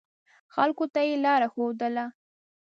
[0.53, 2.05] خلکو ته یې لاره ښودله.